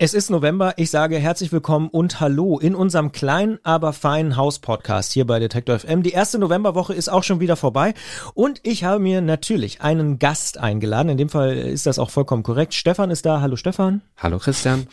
[0.00, 5.12] Es ist November, ich sage herzlich willkommen und hallo in unserem kleinen, aber feinen Haus-Podcast
[5.12, 6.04] hier bei Detektor FM.
[6.04, 7.94] Die erste Novemberwoche ist auch schon wieder vorbei
[8.34, 11.08] und ich habe mir natürlich einen Gast eingeladen.
[11.08, 12.74] In dem Fall ist das auch vollkommen korrekt.
[12.74, 13.40] Stefan ist da.
[13.40, 14.02] Hallo Stefan.
[14.16, 14.86] Hallo Christian.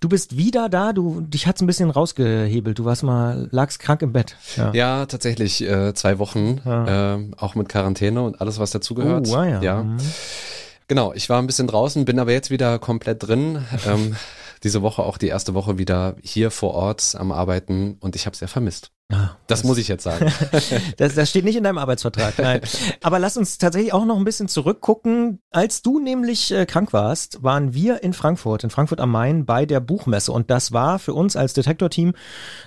[0.00, 0.94] Du bist wieder da.
[0.94, 2.78] Du, dich hat's ein bisschen rausgehebelt.
[2.78, 4.36] Du warst mal, lagst krank im Bett.
[4.56, 7.16] Ja, ja tatsächlich äh, zwei Wochen, ja.
[7.16, 9.28] äh, auch mit Quarantäne und alles, was dazugehört.
[9.28, 9.60] Oh, ja.
[9.60, 9.82] ja.
[9.82, 9.98] Mhm.
[10.88, 13.66] Genau, ich war ein bisschen draußen, bin aber jetzt wieder komplett drin.
[13.86, 14.16] ähm,
[14.66, 18.36] diese Woche auch die erste Woche wieder hier vor Ort am Arbeiten und ich habe
[18.36, 18.90] sehr vermisst.
[19.12, 20.32] Ah, das, das, muss ich jetzt sagen.
[20.96, 22.60] das, das steht nicht in deinem Arbeitsvertrag, nein.
[23.04, 25.38] Aber lass uns tatsächlich auch noch ein bisschen zurückgucken.
[25.52, 29.64] Als du nämlich äh, krank warst, waren wir in Frankfurt, in Frankfurt am Main bei
[29.64, 30.32] der Buchmesse.
[30.32, 32.14] Und das war für uns als Detektor-Team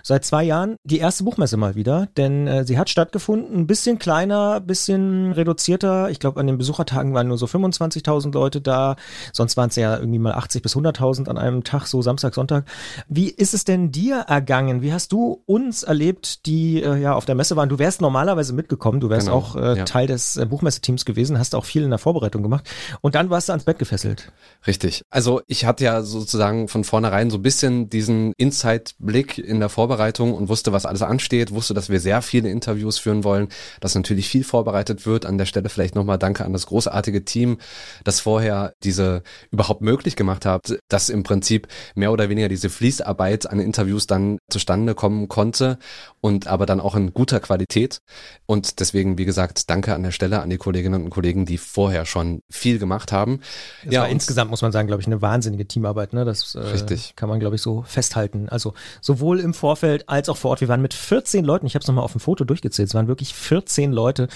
[0.01, 2.07] seit zwei Jahren die erste Buchmesse mal wieder.
[2.15, 6.09] Denn äh, sie hat stattgefunden, ein bisschen kleiner, bisschen reduzierter.
[6.09, 8.95] Ich glaube, an den Besuchertagen waren nur so 25.000 Leute da.
[9.33, 12.63] Sonst waren es ja irgendwie mal 80 bis 100.000 an einem Tag, so Samstag, Sonntag.
[13.09, 14.81] Wie ist es denn dir ergangen?
[14.81, 16.28] Wie hast du uns erlebt?
[16.45, 17.69] Die äh, ja auf der Messe waren.
[17.69, 19.85] Du wärst normalerweise mitgekommen, du wärst genau, auch äh, ja.
[19.85, 22.69] Teil des äh, Buchmesseteams gewesen, hast auch viel in der Vorbereitung gemacht
[23.01, 24.31] und dann warst du ans Bett gefesselt.
[24.67, 25.03] Richtig.
[25.09, 30.33] Also ich hatte ja sozusagen von vornherein so ein bisschen diesen Inside-Blick in der Vorbereitung
[30.33, 33.49] und wusste, was alles ansteht, wusste, dass wir sehr viele Interviews führen wollen,
[33.79, 35.25] dass natürlich viel vorbereitet wird.
[35.25, 37.57] An der Stelle vielleicht nochmal Danke an das großartige Team,
[38.03, 43.49] das vorher diese überhaupt möglich gemacht hat, dass im Prinzip mehr oder weniger diese Fließarbeit
[43.49, 45.77] an Interviews dann zustande kommen konnte
[46.21, 47.99] und aber dann auch in guter Qualität.
[48.45, 52.05] Und deswegen, wie gesagt, danke an der Stelle an die Kolleginnen und Kollegen, die vorher
[52.05, 53.41] schon viel gemacht haben.
[53.83, 56.13] Das ja, war insgesamt muss man sagen, glaube ich, eine wahnsinnige Teamarbeit.
[56.13, 56.25] Ne?
[56.25, 57.15] Das äh, richtig.
[57.15, 58.49] kann man, glaube ich, so festhalten.
[58.49, 60.61] Also sowohl im Vorfeld als auch vor Ort.
[60.61, 63.07] Wir waren mit 14 Leuten, ich habe es nochmal auf dem Foto durchgezählt, es waren
[63.07, 64.27] wirklich 14 Leute,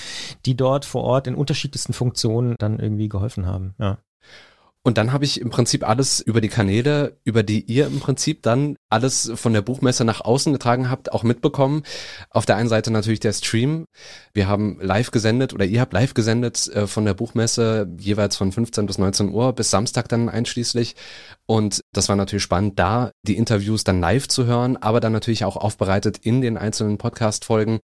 [0.46, 3.76] die dort vor Ort in unterschiedlichsten Funktionen dann irgendwie geholfen haben.
[3.80, 3.98] Ja.
[4.86, 8.44] Und dann habe ich im Prinzip alles über die Kanäle, über die ihr im Prinzip
[8.44, 11.84] dann alles von der Buchmesse nach außen getragen habt, auch mitbekommen.
[12.30, 13.86] Auf der einen Seite natürlich der Stream.
[14.34, 18.52] Wir haben live gesendet oder ihr habt live gesendet äh, von der Buchmesse jeweils von
[18.52, 20.98] 15 bis 19 Uhr bis Samstag dann einschließlich.
[21.46, 25.46] Und das war natürlich spannend, da die Interviews dann live zu hören, aber dann natürlich
[25.46, 27.80] auch aufbereitet in den einzelnen Podcast-Folgen.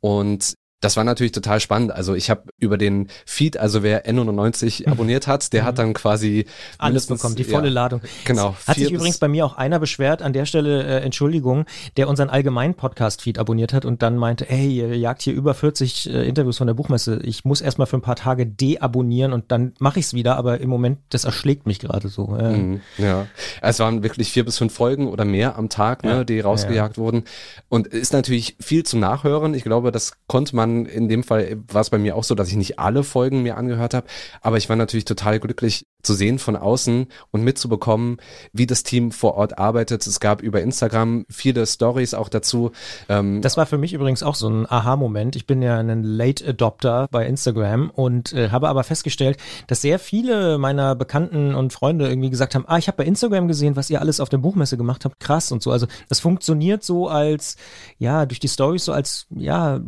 [0.00, 1.92] Und das war natürlich total spannend.
[1.92, 6.44] Also ich habe über den Feed, also wer N99 abonniert hat, der hat dann quasi
[6.76, 8.00] alles bekommen, die volle ja, Ladung.
[8.24, 8.56] Genau.
[8.66, 11.66] Hat sich übrigens bei mir auch einer beschwert, an der Stelle äh, Entschuldigung,
[11.96, 16.10] der unseren allgemeinen Podcast-Feed abonniert hat und dann meinte, hey, ihr jagt hier über 40
[16.10, 17.20] äh, Interviews von der Buchmesse.
[17.22, 20.60] Ich muss erstmal für ein paar Tage deabonnieren und dann mache ich es wieder, aber
[20.60, 22.36] im Moment, das erschlägt mich gerade so.
[22.36, 22.56] Äh.
[22.56, 23.26] Mhm, ja,
[23.60, 26.96] es waren wirklich vier bis fünf Folgen oder mehr am Tag, ne, ja, die rausgejagt
[26.96, 27.02] ja.
[27.02, 27.22] wurden.
[27.68, 29.54] Und ist natürlich viel zum Nachhören.
[29.54, 32.48] Ich glaube, das konnte man in dem Fall war es bei mir auch so, dass
[32.48, 34.06] ich nicht alle Folgen mir angehört habe,
[34.40, 38.16] aber ich war natürlich total glücklich zu sehen von außen und mitzubekommen,
[38.52, 40.06] wie das Team vor Ort arbeitet.
[40.06, 42.72] Es gab über Instagram viele Stories auch dazu.
[43.08, 45.36] Ähm das war für mich übrigens auch so ein Aha-Moment.
[45.36, 49.38] Ich bin ja ein Late Adopter bei Instagram und äh, habe aber festgestellt,
[49.68, 53.46] dass sehr viele meiner Bekannten und Freunde irgendwie gesagt haben, ah, ich habe bei Instagram
[53.46, 55.70] gesehen, was ihr alles auf der Buchmesse gemacht habt, krass und so.
[55.70, 57.56] Also das funktioniert so als,
[57.98, 59.80] ja, durch die Stories so als, ja,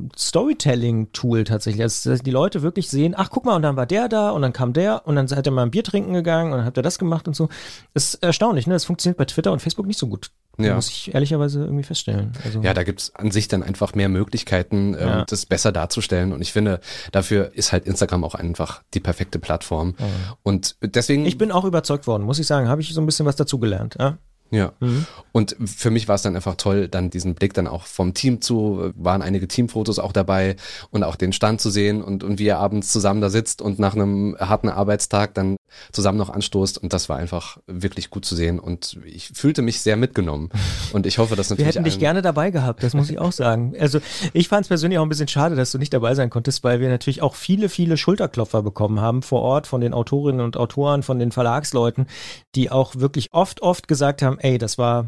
[0.74, 1.82] Storytelling-Tool tatsächlich.
[1.82, 4.42] Also dass die Leute wirklich sehen, ach, guck mal, und dann war der da und
[4.42, 6.76] dann kam der und dann seid ihr mal ein Bier trinken gegangen und dann habt
[6.76, 7.48] ihr das gemacht und so.
[7.94, 8.74] Ist erstaunlich, ne?
[8.74, 10.30] Das funktioniert bei Twitter und Facebook nicht so gut.
[10.56, 10.76] Ja.
[10.76, 12.32] Muss ich ehrlicherweise irgendwie feststellen.
[12.44, 15.24] Also ja, da gibt's an sich dann einfach mehr Möglichkeiten, ähm, ja.
[15.24, 16.32] das besser darzustellen.
[16.32, 16.80] Und ich finde,
[17.10, 19.96] dafür ist halt Instagram auch einfach die perfekte Plattform.
[19.98, 20.06] Ja.
[20.44, 21.26] Und deswegen.
[21.26, 22.68] Ich bin auch überzeugt worden, muss ich sagen.
[22.68, 23.96] Habe ich so ein bisschen was dazugelernt.
[23.98, 24.18] Ja?
[24.54, 24.72] Ja.
[24.80, 25.06] Mhm.
[25.32, 28.40] Und für mich war es dann einfach toll, dann diesen Blick dann auch vom Team
[28.40, 30.56] zu, waren einige Teamfotos auch dabei
[30.90, 33.78] und auch den Stand zu sehen und, und wie ihr abends zusammen da sitzt und
[33.78, 35.56] nach einem harten Arbeitstag dann
[35.92, 36.78] zusammen noch anstoßt.
[36.78, 38.58] Und das war einfach wirklich gut zu sehen.
[38.58, 40.50] Und ich fühlte mich sehr mitgenommen.
[40.92, 41.66] Und ich hoffe, dass natürlich.
[41.66, 43.74] Wir hätten dich gerne dabei gehabt, das muss ich auch sagen.
[43.78, 44.00] Also
[44.32, 46.80] ich fand es persönlich auch ein bisschen schade, dass du nicht dabei sein konntest, weil
[46.80, 51.02] wir natürlich auch viele, viele Schulterklopfer bekommen haben vor Ort von den Autorinnen und Autoren,
[51.02, 52.06] von den Verlagsleuten,
[52.54, 55.06] die auch wirklich oft, oft gesagt haben, ey, das war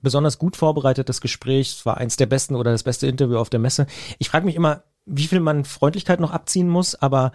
[0.00, 3.58] besonders gut vorbereitetes Gespräch, es war eins der besten oder das beste Interview auf der
[3.58, 3.86] Messe.
[4.18, 7.32] Ich frage mich immer, wie viel man Freundlichkeit noch abziehen muss, aber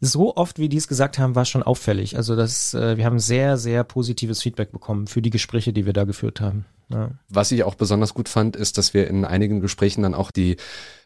[0.00, 2.16] so oft, wie die es gesagt haben, war es schon auffällig.
[2.16, 5.92] Also das, äh, wir haben sehr, sehr positives Feedback bekommen für die Gespräche, die wir
[5.92, 6.64] da geführt haben.
[6.90, 7.10] Ja.
[7.28, 10.56] Was ich auch besonders gut fand, ist, dass wir in einigen Gesprächen dann auch die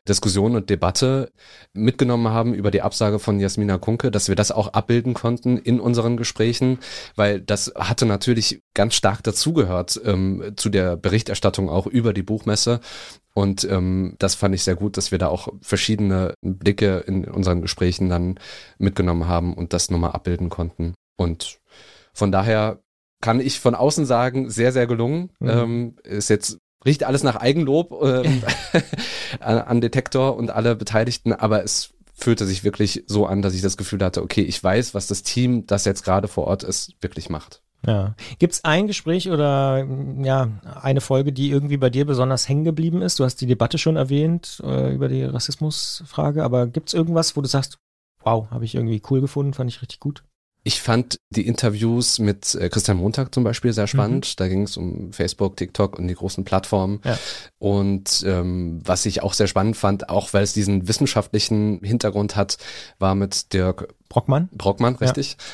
[0.08, 1.30] Diskussion und Debatte
[1.72, 5.80] mitgenommen haben über die Absage von Jasmina Kunke, dass wir das auch abbilden konnten in
[5.80, 6.78] unseren Gesprächen,
[7.14, 12.80] weil das hatte natürlich ganz stark dazugehört ähm, zu der Berichterstattung auch über die Buchmesse.
[13.34, 17.60] Und ähm, das fand ich sehr gut, dass wir da auch verschiedene Blicke in unseren
[17.60, 18.40] Gesprächen dann
[18.78, 20.94] mitgenommen haben und das nochmal abbilden konnten.
[21.16, 21.58] Und
[22.12, 22.80] von daher
[23.20, 25.30] kann ich von außen sagen, sehr, sehr gelungen.
[25.40, 25.48] Mhm.
[25.48, 27.92] Ähm, ist jetzt riecht alles nach Eigenlob
[29.40, 33.62] an, an Detektor und alle Beteiligten, aber es fühlte sich wirklich so an, dass ich
[33.62, 36.92] das Gefühl hatte, okay, ich weiß, was das Team, das jetzt gerade vor Ort ist,
[37.00, 37.62] wirklich macht.
[37.86, 38.16] Ja.
[38.40, 39.86] Gibt es ein Gespräch oder
[40.20, 40.50] ja,
[40.82, 43.20] eine Folge, die irgendwie bei dir besonders hängen geblieben ist?
[43.20, 47.40] Du hast die Debatte schon erwähnt äh, über die Rassismusfrage, aber gibt es irgendwas, wo
[47.40, 47.78] du sagst,
[48.24, 50.24] wow, habe ich irgendwie cool gefunden, fand ich richtig gut?
[50.68, 54.26] Ich fand die Interviews mit äh, Christian Montag zum Beispiel sehr spannend.
[54.26, 54.32] Mhm.
[54.36, 57.00] Da ging es um Facebook, TikTok und die großen Plattformen.
[57.04, 57.18] Ja.
[57.58, 62.58] Und ähm, was ich auch sehr spannend fand, auch weil es diesen wissenschaftlichen Hintergrund hat,
[62.98, 64.50] war mit Dirk Brockmann.
[64.52, 65.38] Brockmann, richtig.
[65.38, 65.44] Ja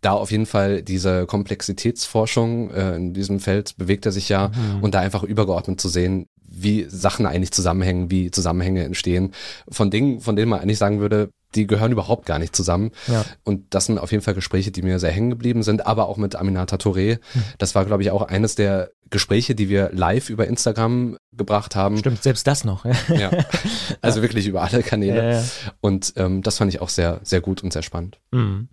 [0.00, 4.82] da auf jeden Fall diese Komplexitätsforschung äh, in diesem Feld bewegt er sich ja mhm.
[4.82, 9.32] und da einfach übergeordnet zu sehen, wie Sachen eigentlich zusammenhängen, wie Zusammenhänge entstehen
[9.68, 12.90] von Dingen, von denen man eigentlich sagen würde, die gehören überhaupt gar nicht zusammen.
[13.06, 13.24] Ja.
[13.44, 16.16] Und das sind auf jeden Fall Gespräche, die mir sehr hängen geblieben sind, aber auch
[16.16, 17.18] mit Aminata Touré.
[17.32, 17.42] Hm.
[17.58, 21.98] Das war, glaube ich, auch eines der Gespräche, die wir live über Instagram gebracht haben.
[21.98, 22.84] Stimmt, selbst das noch.
[22.84, 23.30] ja,
[24.00, 24.22] also ja.
[24.22, 25.34] wirklich über alle Kanäle.
[25.34, 25.44] Ja,
[25.80, 28.18] und ähm, das fand ich auch sehr, sehr gut und sehr spannend.
[28.32, 28.68] Mhm.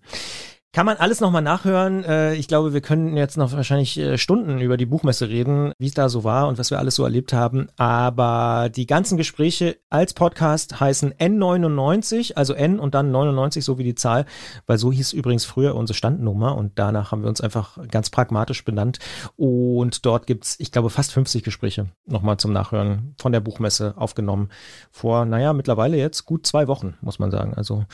[0.71, 2.03] Kann man alles nochmal nachhören.
[2.03, 5.87] Äh, ich glaube, wir können jetzt noch wahrscheinlich äh, Stunden über die Buchmesse reden, wie
[5.87, 7.69] es da so war und was wir alles so erlebt haben.
[7.77, 13.83] Aber die ganzen Gespräche als Podcast heißen N99, also N und dann 99, so wie
[13.83, 14.25] die Zahl,
[14.67, 18.63] weil so hieß übrigens früher unsere Standnummer und danach haben wir uns einfach ganz pragmatisch
[18.63, 18.99] benannt.
[19.37, 24.49] Und dort gibt's, ich glaube, fast 50 Gespräche nochmal zum Nachhören von der Buchmesse aufgenommen.
[24.91, 27.55] Vor, naja, mittlerweile jetzt gut zwei Wochen, muss man sagen.
[27.55, 27.85] Also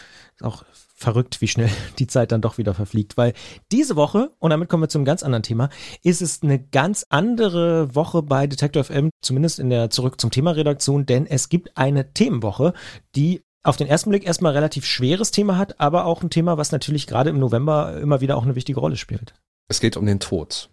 [0.42, 1.70] auch verrückt, wie schnell
[2.00, 3.34] die Zeit dann doch wieder verfliegt, weil
[3.72, 5.70] diese Woche, und damit kommen wir zum ganz anderen Thema,
[6.02, 10.52] ist es eine ganz andere Woche bei Detector FM, zumindest in der Zurück zum Thema
[10.52, 12.74] Redaktion, denn es gibt eine Themenwoche,
[13.16, 16.72] die auf den ersten Blick erstmal relativ schweres Thema hat, aber auch ein Thema, was
[16.72, 19.34] natürlich gerade im November immer wieder auch eine wichtige Rolle spielt.
[19.68, 20.70] Es geht um den Tod.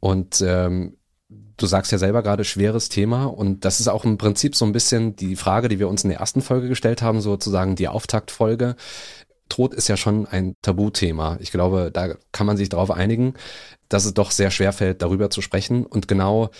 [0.00, 0.96] Und ähm,
[1.28, 4.72] du sagst ja selber gerade schweres Thema und das ist auch im Prinzip so ein
[4.72, 8.76] bisschen die Frage, die wir uns in der ersten Folge gestellt haben, sozusagen die Auftaktfolge.
[9.48, 11.38] Tod ist ja schon ein Tabuthema.
[11.40, 13.34] Ich glaube, da kann man sich darauf einigen,
[13.88, 15.86] dass es doch sehr schwer fällt, darüber zu sprechen.
[15.86, 16.50] Und genau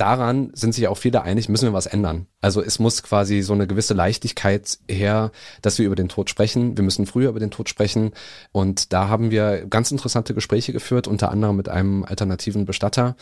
[0.00, 2.26] daran sind sich auch viele einig, müssen wir was ändern.
[2.40, 5.30] Also es muss quasi so eine gewisse Leichtigkeit her,
[5.60, 6.76] dass wir über den Tod sprechen.
[6.76, 8.12] Wir müssen früher über den Tod sprechen.
[8.50, 13.14] Und da haben wir ganz interessante Gespräche geführt, unter anderem mit einem alternativen Bestatter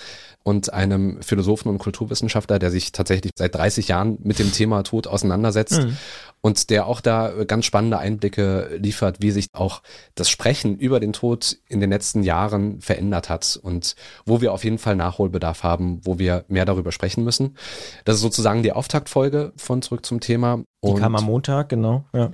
[0.45, 5.09] und einem Philosophen und Kulturwissenschaftler, der sich tatsächlich seit 30 Jahren mit dem Thema Tod
[5.09, 5.83] auseinandersetzt.
[5.83, 5.97] Mhm
[6.41, 9.83] und der auch da ganz spannende Einblicke liefert, wie sich auch
[10.15, 14.65] das Sprechen über den Tod in den letzten Jahren verändert hat und wo wir auf
[14.65, 17.57] jeden Fall Nachholbedarf haben, wo wir mehr darüber sprechen müssen.
[18.05, 20.63] Das ist sozusagen die Auftaktfolge von Zurück zum Thema.
[20.85, 22.05] Die und kam am Montag, genau.
[22.13, 22.31] Ja.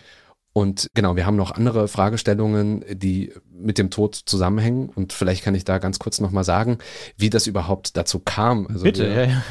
[0.56, 4.88] Und genau, wir haben noch andere Fragestellungen, die mit dem Tod zusammenhängen.
[4.88, 6.78] Und vielleicht kann ich da ganz kurz nochmal sagen,
[7.16, 8.68] wie das überhaupt dazu kam.
[8.68, 9.42] Also Bitte, wir, ja, ja.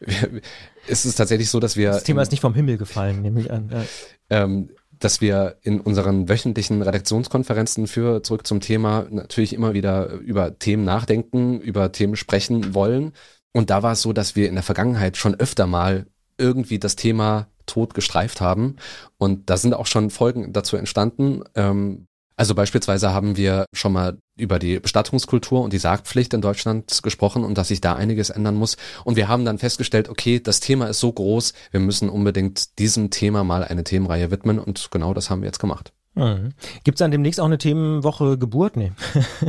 [0.00, 0.40] Wir,
[0.88, 1.90] es ist tatsächlich so, dass wir.
[1.90, 3.68] Das Thema ist nicht vom Himmel gefallen, nehme ich an.
[3.70, 3.84] Ja.
[4.30, 10.58] Ähm, dass wir in unseren wöchentlichen Redaktionskonferenzen für zurück zum Thema natürlich immer wieder über
[10.58, 13.12] Themen nachdenken, über Themen sprechen wollen.
[13.52, 16.06] Und da war es so, dass wir in der Vergangenheit schon öfter mal
[16.36, 18.76] irgendwie das Thema Tod gestreift haben.
[19.18, 21.42] Und da sind auch schon Folgen dazu entstanden.
[21.54, 22.06] Ähm,
[22.36, 27.44] also beispielsweise haben wir schon mal über die Bestattungskultur und die Sargpflicht in Deutschland gesprochen
[27.44, 28.76] und dass sich da einiges ändern muss.
[29.04, 33.10] Und wir haben dann festgestellt, okay, das Thema ist so groß, wir müssen unbedingt diesem
[33.10, 35.92] Thema mal eine Themenreihe widmen und genau das haben wir jetzt gemacht.
[36.18, 36.52] Mhm.
[36.84, 38.76] Gibt es dann demnächst auch eine Themenwoche Geburt?
[38.76, 38.92] Nee.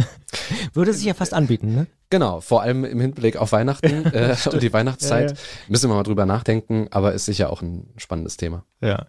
[0.73, 1.87] Würde sich ja fast anbieten, ne?
[2.11, 5.31] Genau, vor allem im Hinblick auf Weihnachten äh, und die Weihnachtszeit.
[5.31, 5.41] Ja, ja.
[5.67, 8.63] Müssen wir mal drüber nachdenken, aber ist sicher auch ein spannendes Thema.
[8.81, 9.05] Ja.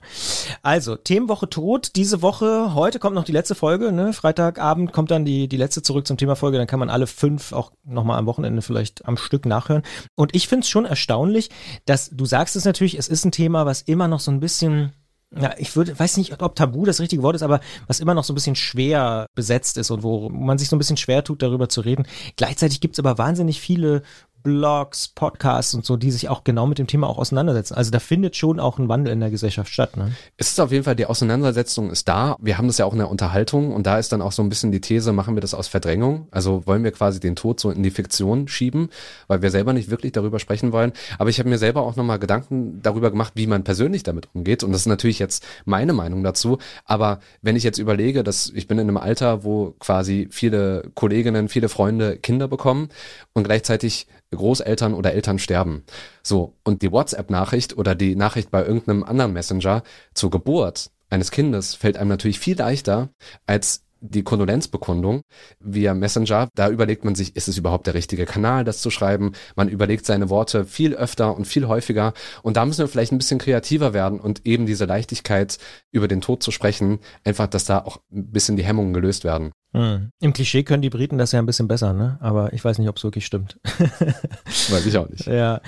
[0.62, 1.93] Also, Themenwoche tot.
[1.97, 4.12] Diese Woche, heute kommt noch die letzte Folge, ne?
[4.12, 6.59] Freitagabend kommt dann die, die letzte zurück zum Thema Folge.
[6.59, 9.83] Dann kann man alle fünf auch nochmal am Wochenende vielleicht am Stück nachhören.
[10.14, 11.49] Und ich finde es schon erstaunlich,
[11.87, 14.93] dass du sagst es natürlich, es ist ein Thema, was immer noch so ein bisschen
[15.39, 18.25] ja, ich würde, weiß nicht, ob Tabu das richtige Wort ist, aber was immer noch
[18.25, 21.43] so ein bisschen schwer besetzt ist und wo man sich so ein bisschen schwer tut,
[21.43, 22.05] darüber zu reden.
[22.37, 24.03] Gleichzeitig gibt's aber wahnsinnig viele
[24.42, 27.75] Blogs, Podcasts und so, die sich auch genau mit dem Thema auch auseinandersetzen.
[27.75, 29.97] Also da findet schon auch ein Wandel in der Gesellschaft statt.
[29.97, 30.12] Ne?
[30.37, 32.37] Es ist auf jeden Fall, die Auseinandersetzung ist da.
[32.40, 34.49] Wir haben das ja auch in der Unterhaltung und da ist dann auch so ein
[34.49, 36.28] bisschen die These, machen wir das aus Verdrängung?
[36.30, 38.88] Also wollen wir quasi den Tod so in die Fiktion schieben,
[39.26, 40.92] weil wir selber nicht wirklich darüber sprechen wollen.
[41.18, 44.62] Aber ich habe mir selber auch nochmal Gedanken darüber gemacht, wie man persönlich damit umgeht.
[44.62, 46.59] Und das ist natürlich jetzt meine Meinung dazu.
[46.85, 51.49] Aber wenn ich jetzt überlege, dass ich bin in einem Alter, wo quasi viele Kolleginnen,
[51.49, 52.88] viele Freunde Kinder bekommen
[53.32, 54.06] und gleichzeitig
[54.37, 55.85] Großeltern oder Eltern sterben.
[56.23, 59.83] So, und die WhatsApp-Nachricht oder die Nachricht bei irgendeinem anderen Messenger
[60.15, 63.09] zur Geburt eines Kindes fällt einem natürlich viel leichter
[63.47, 65.23] als die Kondolenzbekundung
[65.61, 69.33] via Messenger, da überlegt man sich, ist es überhaupt der richtige Kanal, das zu schreiben?
[69.57, 72.12] Man überlegt seine Worte viel öfter und viel häufiger.
[72.42, 75.59] Und da müssen wir vielleicht ein bisschen kreativer werden und eben diese Leichtigkeit
[75.90, 79.52] über den Tod zu sprechen, einfach, dass da auch ein bisschen die Hemmungen gelöst werden.
[79.73, 80.11] Hm.
[80.21, 82.19] Im Klischee können die Briten das ja ein bisschen besser, ne?
[82.21, 83.59] Aber ich weiß nicht, ob es wirklich stimmt.
[83.62, 85.26] weiß ich auch nicht.
[85.30, 85.61] Ja.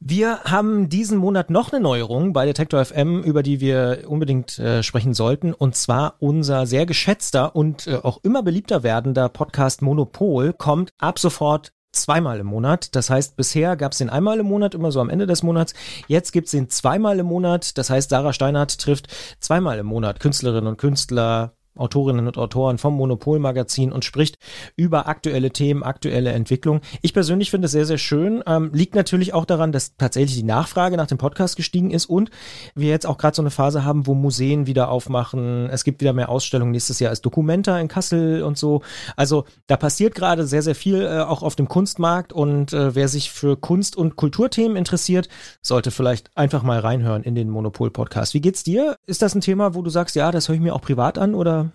[0.00, 4.84] Wir haben diesen Monat noch eine Neuerung bei Detektor FM, über die wir unbedingt äh,
[4.84, 10.52] sprechen sollten, und zwar unser sehr geschätzter und äh, auch immer beliebter werdender Podcast Monopol
[10.52, 12.94] kommt ab sofort zweimal im Monat.
[12.94, 15.74] Das heißt, bisher gab es den einmal im Monat, immer so am Ende des Monats.
[16.06, 17.76] Jetzt gibt's den zweimal im Monat.
[17.76, 19.08] Das heißt, Sarah Steinhardt trifft
[19.40, 24.36] zweimal im Monat Künstlerinnen und Künstler, Autorinnen und Autoren vom Monopol-Magazin und spricht
[24.76, 26.80] über aktuelle Themen, aktuelle Entwicklung.
[27.02, 28.42] Ich persönlich finde es sehr, sehr schön.
[28.46, 32.30] Ähm, liegt natürlich auch daran, dass tatsächlich die Nachfrage nach dem Podcast gestiegen ist und
[32.74, 35.68] wir jetzt auch gerade so eine Phase haben, wo Museen wieder aufmachen.
[35.70, 36.72] Es gibt wieder mehr Ausstellungen.
[36.72, 38.82] Nächstes Jahr ist Documenta in Kassel und so.
[39.16, 43.08] Also da passiert gerade sehr, sehr viel äh, auch auf dem Kunstmarkt und äh, wer
[43.08, 45.28] sich für Kunst- und Kulturthemen interessiert,
[45.62, 48.34] sollte vielleicht einfach mal reinhören in den Monopol-Podcast.
[48.34, 48.96] Wie geht's dir?
[49.06, 51.34] Ist das ein Thema, wo du sagst, ja, das höre ich mir auch privat an
[51.34, 51.67] oder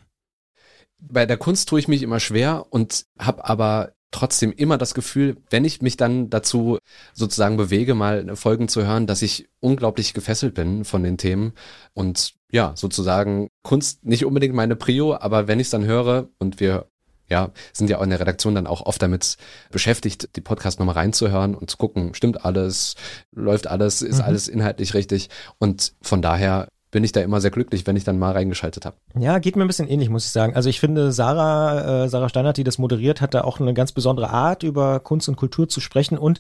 [1.08, 5.38] bei der Kunst tue ich mich immer schwer und habe aber trotzdem immer das Gefühl,
[5.50, 6.78] wenn ich mich dann dazu
[7.14, 11.54] sozusagen bewege, mal Folgen zu hören, dass ich unglaublich gefesselt bin von den Themen
[11.94, 16.60] und ja, sozusagen Kunst nicht unbedingt meine Prio, aber wenn ich es dann höre und
[16.60, 16.88] wir
[17.30, 19.38] ja, sind ja auch in der Redaktion dann auch oft damit
[19.72, 22.96] beschäftigt, die Podcast nochmal reinzuhören und zu gucken, stimmt alles,
[23.32, 24.24] läuft alles, ist mhm.
[24.24, 25.30] alles inhaltlich richtig.
[25.58, 28.96] Und von daher bin ich da immer sehr glücklich, wenn ich dann mal reingeschaltet habe.
[29.20, 30.56] Ja, geht mir ein bisschen ähnlich, muss ich sagen.
[30.56, 33.92] Also ich finde, Sarah, äh, Sarah Steinert, die das moderiert, hat da auch eine ganz
[33.92, 36.40] besondere Art, über Kunst und Kultur zu sprechen und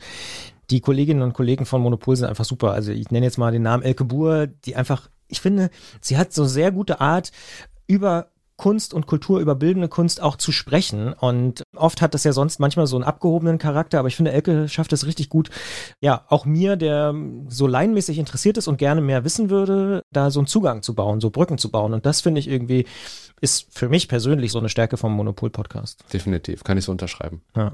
[0.70, 2.72] die Kolleginnen und Kollegen von Monopol sind einfach super.
[2.72, 6.34] Also ich nenne jetzt mal den Namen Elke Buhr, die einfach, ich finde, sie hat
[6.34, 7.32] so sehr gute Art,
[7.88, 11.14] über Kunst und Kultur, über bildende Kunst auch zu sprechen.
[11.14, 14.70] Und oft hat das ja sonst manchmal so einen abgehobenen Charakter, aber ich finde, Elke
[14.70, 15.50] schafft es richtig gut,
[16.02, 17.14] ja, auch mir, der
[17.48, 21.22] so laienmäßig interessiert ist und gerne mehr wissen würde, da so einen Zugang zu bauen,
[21.22, 21.94] so Brücken zu bauen.
[21.94, 22.86] Und das finde ich irgendwie,
[23.42, 26.06] ist für mich persönlich so eine Stärke vom Monopol-Podcast.
[26.14, 27.42] Definitiv, kann ich so unterschreiben.
[27.56, 27.74] Ja.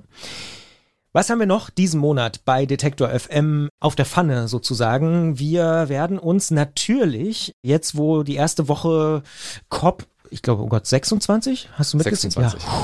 [1.11, 5.39] Was haben wir noch diesen Monat bei Detektor FM auf der Pfanne sozusagen?
[5.39, 9.23] Wir werden uns natürlich, jetzt wo die erste Woche
[9.69, 11.69] COP ich glaube, oh Gott, 26?
[11.73, 12.33] Hast du mitgezählt?
[12.33, 12.63] 26.
[12.63, 12.83] Ja.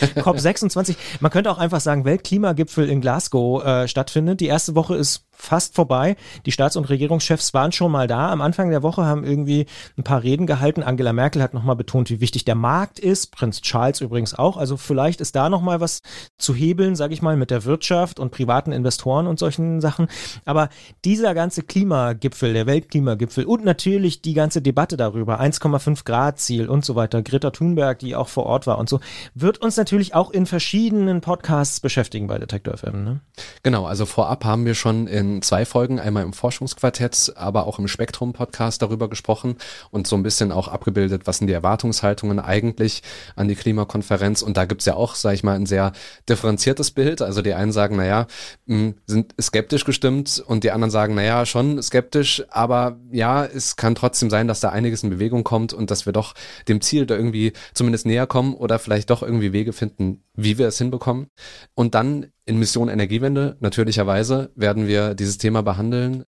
[0.22, 0.96] COP 26.
[1.20, 4.40] Man könnte auch einfach sagen, Weltklimagipfel in Glasgow äh, stattfindet.
[4.40, 6.16] Die erste Woche ist fast vorbei.
[6.46, 8.30] Die Staats- und Regierungschefs waren schon mal da.
[8.30, 10.82] Am Anfang der Woche haben irgendwie ein paar Reden gehalten.
[10.82, 13.32] Angela Merkel hat nochmal betont, wie wichtig der Markt ist.
[13.32, 14.56] Prinz Charles übrigens auch.
[14.56, 16.02] Also vielleicht ist da nochmal was
[16.38, 20.08] zu hebeln, sage ich mal, mit der Wirtschaft und privaten Investoren und solchen Sachen.
[20.44, 20.68] Aber
[21.04, 26.84] dieser ganze Klimagipfel, der Weltklimagipfel und natürlich die ganze Debatte darüber, 1,5 Grad Ziel und
[26.84, 29.00] so weiter, Greta Thunberg, die auch vor Ort war und so,
[29.34, 33.04] wird uns natürlich auch in verschiedenen Podcasts beschäftigen bei Detector FM.
[33.04, 33.20] Ne?
[33.62, 37.86] Genau, also vorab haben wir schon in zwei Folgen, einmal im Forschungsquartett, aber auch im
[37.86, 39.56] Spektrum-Podcast darüber gesprochen
[39.90, 43.02] und so ein bisschen auch abgebildet, was sind die Erwartungshaltungen eigentlich
[43.36, 44.42] an die Klimakonferenz.
[44.42, 45.92] Und da gibt's ja auch, sage ich mal, ein sehr
[46.28, 47.22] differenziertes Bild.
[47.22, 48.26] Also die einen sagen, naja,
[48.66, 53.94] hm, sind skeptisch gestimmt und die anderen sagen, naja, schon skeptisch, aber ja, es kann
[53.94, 56.34] trotzdem sein, dass da einiges in Bewegung kommt und dass wir doch
[56.66, 60.66] dem Ziel da irgendwie zumindest näher kommen oder vielleicht doch irgendwie Wege finden, wie wir
[60.66, 61.28] es hinbekommen.
[61.74, 66.24] Und dann in Mission Energiewende, natürlicherweise, werden wir dieses Thema behandeln.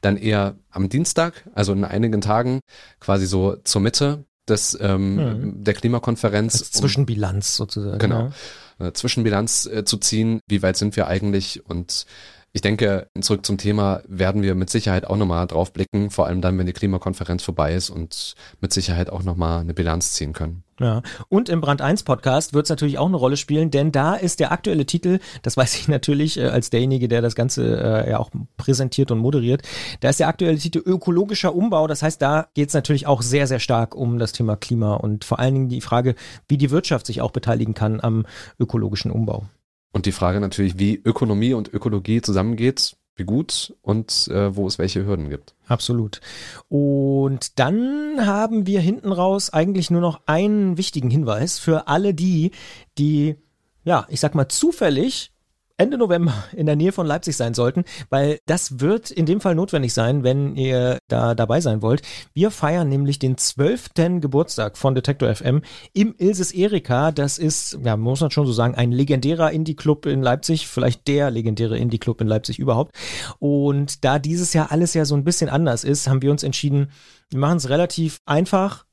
[0.00, 2.60] Dann eher am Dienstag, also in einigen Tagen,
[3.00, 5.64] quasi so zur Mitte des, ähm, hm.
[5.64, 6.60] der Klimakonferenz.
[6.60, 7.98] Als Zwischenbilanz sozusagen.
[7.98, 8.30] Genau.
[8.78, 8.88] Ja.
[8.88, 12.06] Äh, Zwischenbilanz äh, zu ziehen, wie weit sind wir eigentlich und
[12.52, 16.40] ich denke, zurück zum Thema werden wir mit Sicherheit auch nochmal drauf blicken, vor allem
[16.40, 20.64] dann, wenn die Klimakonferenz vorbei ist und mit Sicherheit auch nochmal eine Bilanz ziehen können.
[20.80, 24.14] Ja, und im Brand 1 Podcast wird es natürlich auch eine Rolle spielen, denn da
[24.14, 28.10] ist der aktuelle Titel, das weiß ich natürlich äh, als derjenige, der das Ganze äh,
[28.10, 29.60] ja auch präsentiert und moderiert,
[30.00, 31.86] da ist der aktuelle Titel ökologischer Umbau.
[31.86, 35.26] Das heißt, da geht es natürlich auch sehr, sehr stark um das Thema Klima und
[35.26, 36.14] vor allen Dingen die Frage,
[36.48, 38.24] wie die Wirtschaft sich auch beteiligen kann am
[38.58, 39.44] ökologischen Umbau.
[39.92, 44.78] Und die Frage natürlich, wie Ökonomie und Ökologie zusammengeht, wie gut und äh, wo es
[44.78, 45.54] welche Hürden gibt.
[45.66, 46.20] Absolut.
[46.68, 52.52] Und dann haben wir hinten raus eigentlich nur noch einen wichtigen Hinweis für alle die,
[52.98, 53.36] die,
[53.84, 55.32] ja, ich sag mal zufällig
[55.80, 59.54] Ende November in der Nähe von Leipzig sein sollten, weil das wird in dem Fall
[59.54, 62.02] notwendig sein, wenn ihr da dabei sein wollt.
[62.34, 65.62] Wir feiern nämlich den zwölften Geburtstag von Detektor FM
[65.94, 67.12] im Ilses Erika.
[67.12, 71.30] Das ist, ja, muss man schon so sagen, ein legendärer Indie-Club in Leipzig, vielleicht der
[71.30, 72.94] legendäre Indie-Club in Leipzig überhaupt.
[73.38, 76.90] Und da dieses Jahr alles ja so ein bisschen anders ist, haben wir uns entschieden,
[77.30, 78.84] wir machen es relativ einfach.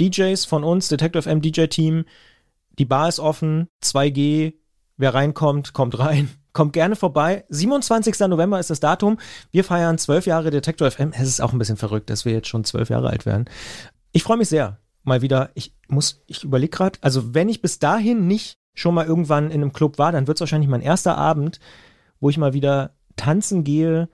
[0.00, 2.04] DJs von uns, Detective FM DJ-Team,
[2.80, 4.54] die Bar ist offen, 2G,
[4.96, 6.30] Wer reinkommt, kommt rein.
[6.52, 7.44] Kommt gerne vorbei.
[7.50, 8.18] 27.
[8.20, 9.18] November ist das Datum.
[9.50, 11.12] Wir feiern zwölf Jahre Detektor FM.
[11.12, 13.44] Es ist auch ein bisschen verrückt, dass wir jetzt schon zwölf Jahre alt werden.
[14.12, 14.78] Ich freue mich sehr.
[15.02, 19.04] Mal wieder, ich muss, ich überlege gerade, also wenn ich bis dahin nicht schon mal
[19.04, 21.60] irgendwann in einem Club war, dann wird es wahrscheinlich mein erster Abend,
[22.20, 24.08] wo ich mal wieder tanzen gehe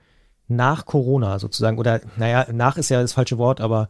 [0.49, 1.77] nach Corona sozusagen.
[1.77, 3.87] Oder, naja, nach ist ja das falsche Wort, aber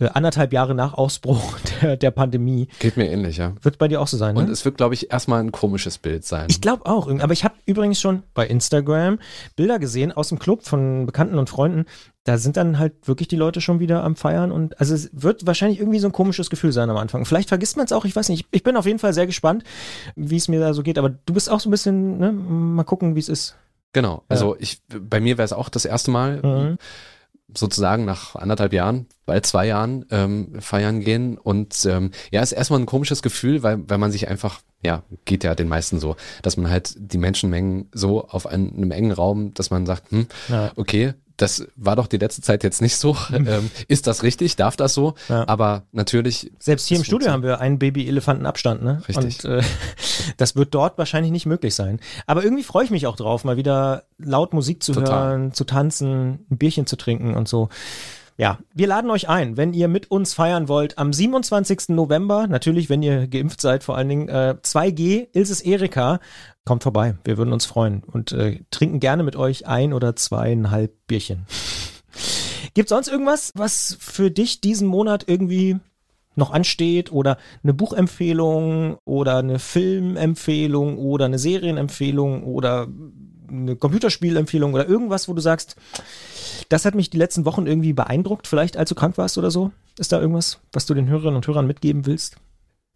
[0.00, 2.68] äh, anderthalb Jahre nach Ausbruch der, der Pandemie.
[2.80, 3.52] Geht mir ähnlich, ja.
[3.62, 4.40] Wird bei dir auch so sein, ne?
[4.40, 6.46] Und es wird, glaube ich, erstmal ein komisches Bild sein.
[6.50, 7.08] Ich glaube auch.
[7.20, 9.18] Aber ich habe übrigens schon bei Instagram
[9.54, 11.84] Bilder gesehen aus dem Club von Bekannten und Freunden.
[12.24, 15.46] Da sind dann halt wirklich die Leute schon wieder am Feiern und also es wird
[15.46, 17.26] wahrscheinlich irgendwie so ein komisches Gefühl sein am Anfang.
[17.26, 18.46] Vielleicht vergisst man es auch, ich weiß nicht.
[18.50, 19.62] Ich bin auf jeden Fall sehr gespannt,
[20.16, 20.98] wie es mir da so geht.
[20.98, 22.32] Aber du bist auch so ein bisschen, ne?
[22.32, 23.56] Mal gucken, wie es ist.
[23.92, 24.24] Genau.
[24.28, 24.60] Also ja.
[24.60, 26.40] ich, bei mir wäre es auch das erste Mal.
[26.42, 26.78] Mhm
[27.52, 31.38] sozusagen nach anderthalb Jahren, bald zwei Jahren ähm, feiern gehen.
[31.38, 35.44] Und ähm, ja, ist erstmal ein komisches Gefühl, weil, weil man sich einfach, ja, geht
[35.44, 39.54] ja den meisten so, dass man halt die Menschenmengen so auf einen, einem engen Raum,
[39.54, 40.72] dass man sagt, hm, ja.
[40.76, 43.16] okay, das war doch die letzte Zeit jetzt nicht so.
[43.34, 44.56] Ähm, ist das richtig?
[44.56, 45.14] Darf das so?
[45.28, 45.46] Ja.
[45.48, 46.52] Aber natürlich.
[46.60, 49.02] Selbst hier im Studio haben wir einen Baby-Elefanten-Abstand, ne?
[49.08, 49.44] Richtig.
[49.44, 49.62] Und äh,
[50.36, 52.00] das wird dort wahrscheinlich nicht möglich sein.
[52.26, 55.30] Aber irgendwie freue ich mich auch drauf, mal wieder laut Musik zu Total.
[55.30, 57.68] hören, zu tanzen, ein Bierchen zu trinken und so.
[58.36, 61.90] Ja, wir laden euch ein, wenn ihr mit uns feiern wollt, am 27.
[61.90, 66.18] November, natürlich, wenn ihr geimpft seid, vor allen Dingen, äh, 2G, Ilses Erika,
[66.64, 71.06] kommt vorbei, wir würden uns freuen und äh, trinken gerne mit euch ein oder zweieinhalb
[71.06, 71.46] Bierchen.
[72.74, 75.76] Gibt sonst irgendwas, was für dich diesen Monat irgendwie
[76.34, 82.88] noch ansteht oder eine Buchempfehlung oder eine Filmempfehlung oder eine Serienempfehlung oder
[83.62, 85.76] eine Computerspielempfehlung oder irgendwas, wo du sagst,
[86.68, 89.72] das hat mich die letzten Wochen irgendwie beeindruckt, vielleicht als du krank warst oder so?
[89.98, 92.36] Ist da irgendwas, was du den Hörerinnen und Hörern mitgeben willst?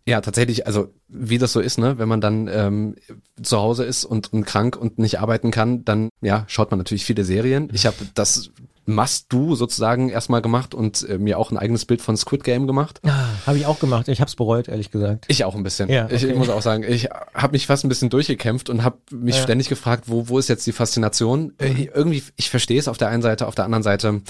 [0.09, 2.95] Ja, tatsächlich, also wie das so ist, ne, wenn man dann ähm,
[3.43, 7.05] zu Hause ist und, und krank und nicht arbeiten kann, dann ja, schaut man natürlich
[7.05, 7.69] viele Serien.
[7.75, 8.51] Ich habe das
[8.89, 13.01] Must-Do sozusagen erstmal gemacht und äh, mir auch ein eigenes Bild von Squid Game gemacht.
[13.05, 14.09] Ah, habe ich auch gemacht.
[14.09, 15.27] Ich habe es bereut, ehrlich gesagt.
[15.29, 15.89] Ich auch ein bisschen.
[15.91, 16.17] Ja, okay.
[16.17, 19.37] ich, ich, muss auch sagen, ich habe mich fast ein bisschen durchgekämpft und habe mich
[19.37, 19.43] ja.
[19.43, 21.53] ständig gefragt, wo, wo ist jetzt die Faszination?
[21.59, 21.89] Äh, mhm.
[21.95, 24.23] irgendwie, ich verstehe es auf der einen Seite, auf der anderen Seite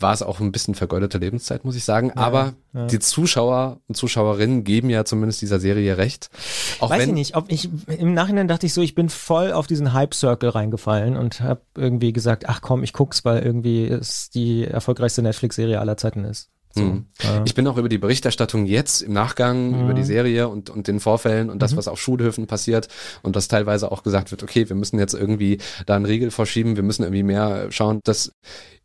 [0.00, 2.12] war es auch ein bisschen vergeudete Lebenszeit, muss ich sagen.
[2.14, 2.86] Ja, Aber ja.
[2.86, 6.30] die Zuschauer und Zuschauerinnen geben ja zumindest dieser Serie recht.
[6.80, 9.52] Auch Weiß wenn, ich nicht, ob ich im Nachhinein dachte ich so, ich bin voll
[9.52, 14.30] auf diesen Hype-Circle reingefallen und habe irgendwie gesagt, ach komm, ich guck's, weil irgendwie es
[14.30, 16.50] die erfolgreichste Netflix-Serie aller Zeiten ist.
[16.74, 17.06] So, mhm.
[17.22, 17.42] ja.
[17.44, 19.84] Ich bin auch über die Berichterstattung jetzt im Nachgang, mhm.
[19.84, 21.78] über die Serie und, und den Vorfällen und das, mhm.
[21.78, 22.88] was auf Schulhöfen passiert
[23.22, 26.76] und was teilweise auch gesagt wird, okay, wir müssen jetzt irgendwie da einen Riegel vorschieben,
[26.76, 28.32] wir müssen irgendwie mehr schauen, dass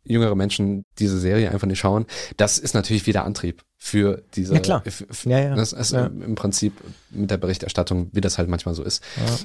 [0.02, 2.06] jüngere Menschen diese Serie einfach nicht schauen.
[2.36, 4.54] Das ist natürlich wieder Antrieb für diese.
[4.54, 4.82] Ja, klar.
[5.24, 5.54] ja, ja.
[5.54, 6.06] Das ist ja.
[6.06, 6.74] im Prinzip
[7.10, 9.02] mit der Berichterstattung, wie das halt manchmal so ist.
[9.16, 9.36] Ja.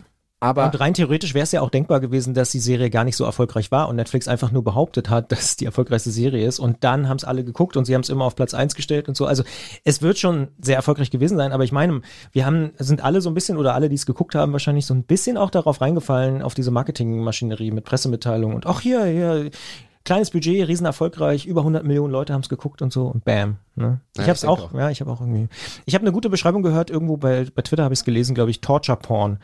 [0.41, 3.17] Aber und rein theoretisch wäre es ja auch denkbar gewesen, dass die Serie gar nicht
[3.17, 6.59] so erfolgreich war und Netflix einfach nur behauptet hat, dass es die erfolgreichste Serie ist
[6.59, 9.09] und dann haben es alle geguckt und sie haben es immer auf Platz eins gestellt
[9.09, 9.25] und so.
[9.25, 9.43] Also
[9.83, 13.29] es wird schon sehr erfolgreich gewesen sein, aber ich meine, wir haben, sind alle so
[13.29, 16.41] ein bisschen oder alle, die es geguckt haben, wahrscheinlich so ein bisschen auch darauf reingefallen,
[16.41, 19.49] auf diese Marketingmaschinerie mit Pressemitteilungen und auch hier, hier,
[20.05, 23.57] kleines Budget, riesen erfolgreich, über 100 Millionen Leute haben es geguckt und so und bam.
[23.75, 23.99] Ne?
[24.13, 25.49] Ich ja, habe es auch, auch, ja, ich habe auch irgendwie.
[25.85, 28.51] Ich habe eine gute Beschreibung gehört irgendwo bei bei Twitter habe ich es gelesen, glaube
[28.51, 29.39] ich, Torture Porn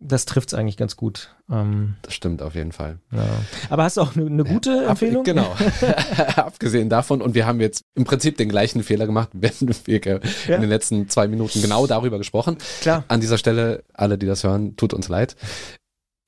[0.00, 1.34] das trifft es eigentlich ganz gut.
[1.50, 2.98] Ähm, das stimmt auf jeden Fall.
[3.12, 3.26] Ja.
[3.70, 5.20] Aber hast du auch eine ne gute ja, Empfehlung?
[5.20, 5.56] Ab, genau.
[6.36, 9.52] Abgesehen davon, und wir haben jetzt im Prinzip den gleichen Fehler gemacht, wenn
[9.84, 10.16] wir ja.
[10.54, 12.58] in den letzten zwei Minuten genau darüber gesprochen.
[12.80, 13.04] Klar.
[13.08, 15.36] An dieser Stelle, alle, die das hören, tut uns leid.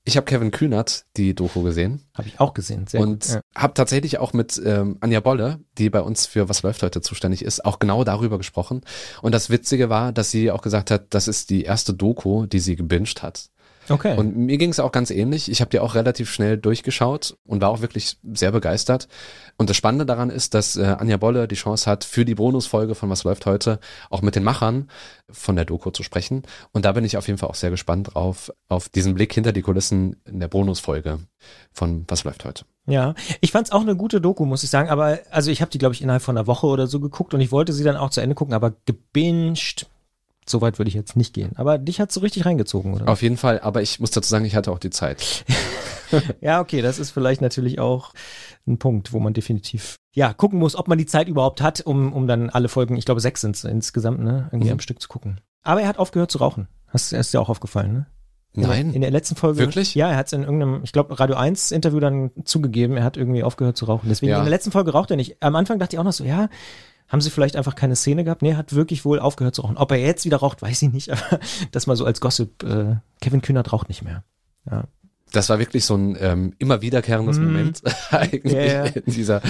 [0.09, 2.01] Ich habe Kevin Kühnert die Doku gesehen.
[2.15, 3.41] Habe ich auch gesehen, sehr Und ja.
[3.57, 7.43] habe tatsächlich auch mit ähm, Anja Bolle, die bei uns für Was läuft heute zuständig
[7.43, 8.83] ist, auch genau darüber gesprochen.
[9.21, 12.61] Und das Witzige war, dass sie auch gesagt hat, das ist die erste Doku, die
[12.61, 13.51] sie gebinged hat.
[13.89, 14.17] Okay.
[14.17, 15.51] Und mir ging es auch ganz ähnlich.
[15.51, 19.09] Ich habe die auch relativ schnell durchgeschaut und war auch wirklich sehr begeistert.
[19.57, 22.95] Und das Spannende daran ist, dass äh, Anja Bolle die Chance hat, für die Bonusfolge
[22.95, 23.79] von Was läuft heute
[24.11, 24.89] auch mit den Machern
[25.31, 26.43] von der Doku zu sprechen.
[26.73, 29.53] Und da bin ich auf jeden Fall auch sehr gespannt drauf, auf diesen Blick hinter
[29.53, 31.21] die Kulissen in der Bonusfolge
[31.73, 32.65] von Was läuft heute.
[32.87, 34.91] Ja, ich fand's auch eine gute Doku, muss ich sagen.
[34.91, 37.41] Aber also ich habe die, glaube ich, innerhalb von einer Woche oder so geguckt und
[37.41, 39.87] ich wollte sie dann auch zu Ende gucken, aber gebinged
[40.49, 41.53] so weit würde ich jetzt nicht gehen.
[41.57, 43.09] Aber dich hat so richtig reingezogen, oder?
[43.09, 45.45] Auf jeden Fall, aber ich muss dazu sagen, ich hatte auch die Zeit.
[46.41, 48.13] ja, okay, das ist vielleicht natürlich auch
[48.67, 52.13] ein Punkt, wo man definitiv ja gucken muss, ob man die Zeit überhaupt hat, um,
[52.13, 54.75] um dann alle Folgen, ich glaube sechs sind es insgesamt, ne, irgendwie mhm.
[54.75, 55.41] am Stück zu gucken.
[55.63, 56.69] Aber er hat aufgehört zu rauchen.
[56.89, 58.07] Hast, ist dir auch aufgefallen, ne?
[58.57, 58.95] Nein.
[58.95, 59.59] In der letzten Folge.
[59.59, 59.95] Wirklich?
[59.95, 63.19] Ja, er hat es in irgendeinem, ich glaube, Radio 1 Interview dann zugegeben, er hat
[63.19, 64.09] irgendwie aufgehört zu rauchen.
[64.09, 64.39] Deswegen ja.
[64.39, 65.37] in der letzten Folge raucht er nicht.
[65.43, 66.49] Am Anfang dachte ich auch noch so, ja,
[67.09, 68.43] haben sie vielleicht einfach keine Szene gehabt?
[68.43, 69.77] Nee, er hat wirklich wohl aufgehört zu rauchen.
[69.77, 71.41] Ob er jetzt wieder raucht, weiß ich nicht, aber
[71.73, 72.63] das mal so als Gossip.
[72.63, 74.25] Äh, Kevin Kühnert raucht nicht mehr.
[74.71, 74.85] Ja.
[75.33, 77.45] Das war wirklich so ein ähm, immer wiederkehrendes mm.
[77.45, 78.87] Moment eigentlich yeah.
[78.87, 79.43] in dieser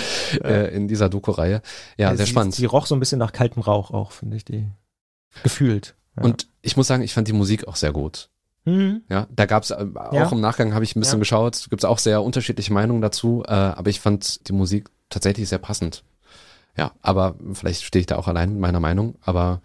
[0.42, 1.60] äh, in dieser Doku-Reihe.
[1.98, 2.54] Ja, ja, sehr sie, spannend.
[2.54, 4.68] Sie roch so ein bisschen nach kaltem Rauch auch, finde ich, die
[5.42, 5.94] gefühlt.
[6.16, 6.24] Ja.
[6.24, 8.30] Und ich muss sagen, ich fand die Musik auch sehr gut.
[8.64, 9.02] Mhm.
[9.08, 10.28] Ja, da gab's äh, auch ja.
[10.30, 13.52] im Nachgang habe ich ein bisschen geschaut, gibt es auch sehr unterschiedliche Meinungen dazu, äh,
[13.52, 16.02] aber ich fand die Musik tatsächlich sehr passend.
[16.76, 19.62] Ja, aber vielleicht stehe ich da auch allein mit meiner Meinung, aber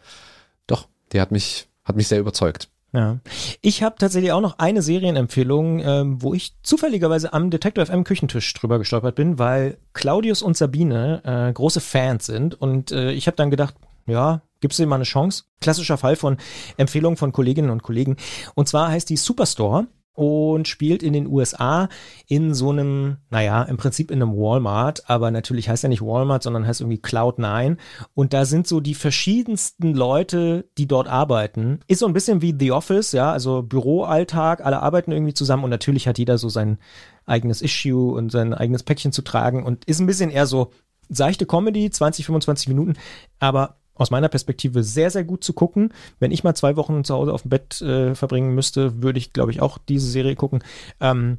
[0.67, 2.69] doch, die hat mich, hat mich sehr überzeugt.
[2.93, 3.19] Ja.
[3.61, 8.53] Ich habe tatsächlich auch noch eine Serienempfehlung, ähm, wo ich zufälligerweise am Detector FM Küchentisch
[8.53, 13.37] drüber gestolpert bin, weil Claudius und Sabine äh, große Fans sind und äh, ich habe
[13.37, 13.75] dann gedacht,
[14.07, 15.45] ja, gibst dir mal eine Chance?
[15.61, 16.37] Klassischer Fall von
[16.75, 18.17] Empfehlungen von Kolleginnen und Kollegen.
[18.55, 21.87] Und zwar heißt die Superstore und spielt in den USA
[22.27, 26.43] in so einem, naja, im Prinzip in einem Walmart, aber natürlich heißt er nicht Walmart,
[26.43, 27.77] sondern heißt irgendwie Cloud9.
[28.13, 31.79] Und da sind so die verschiedensten Leute, die dort arbeiten.
[31.87, 35.69] Ist so ein bisschen wie The Office, ja, also Büroalltag, alle arbeiten irgendwie zusammen und
[35.69, 36.77] natürlich hat jeder so sein
[37.25, 40.71] eigenes Issue und sein eigenes Päckchen zu tragen und ist ein bisschen eher so
[41.07, 42.93] seichte Comedy, 20, 25 Minuten,
[43.39, 45.93] aber aus meiner Perspektive sehr, sehr gut zu gucken.
[46.19, 49.33] Wenn ich mal zwei Wochen zu Hause auf dem Bett äh, verbringen müsste, würde ich,
[49.33, 50.63] glaube ich, auch diese Serie gucken.
[50.99, 51.37] Ähm,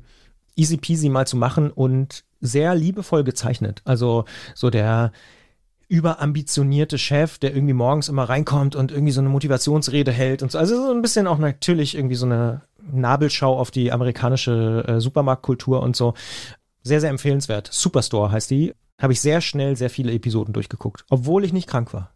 [0.57, 3.83] easy peasy mal zu machen und sehr liebevoll gezeichnet.
[3.85, 5.13] Also so der
[5.89, 10.59] überambitionierte Chef, der irgendwie morgens immer reinkommt und irgendwie so eine Motivationsrede hält und so.
[10.59, 15.83] Also so ein bisschen auch natürlich irgendwie so eine Nabelschau auf die amerikanische äh, Supermarktkultur
[15.83, 16.15] und so.
[16.83, 17.69] Sehr, sehr empfehlenswert.
[17.71, 18.75] Superstore heißt die.
[19.01, 22.13] Habe ich sehr schnell sehr viele Episoden durchgeguckt, obwohl ich nicht krank war.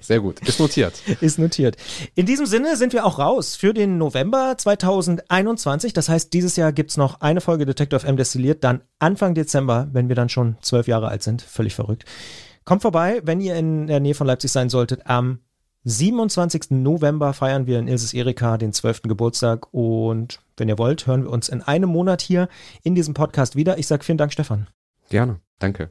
[0.00, 0.40] Sehr gut.
[0.40, 1.00] Ist notiert.
[1.20, 1.76] Ist notiert.
[2.14, 5.92] In diesem Sinne sind wir auch raus für den November 2021.
[5.92, 9.88] Das heißt, dieses Jahr gibt es noch eine Folge Detective M destilliert, dann Anfang Dezember,
[9.92, 11.42] wenn wir dann schon zwölf Jahre alt sind.
[11.42, 12.04] Völlig verrückt.
[12.64, 15.06] Kommt vorbei, wenn ihr in der Nähe von Leipzig sein solltet.
[15.06, 15.40] Am
[15.84, 16.70] 27.
[16.70, 19.02] November feiern wir in Ilses Erika den 12.
[19.02, 22.48] Geburtstag und wenn ihr wollt, hören wir uns in einem Monat hier
[22.82, 23.76] in diesem Podcast wieder.
[23.76, 24.66] Ich sage vielen Dank, Stefan.
[25.10, 25.40] Gerne.
[25.58, 25.90] Danke.